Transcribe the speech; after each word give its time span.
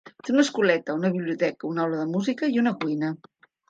Té 0.27 0.31
una 0.35 0.45
escoleta, 0.45 0.95
una 1.01 1.13
biblioteca, 1.17 1.71
una 1.75 1.87
aula 1.87 2.03
de 2.03 2.11
música 2.17 2.55
i 2.57 2.63
una 2.67 2.79
cuina. 2.85 3.17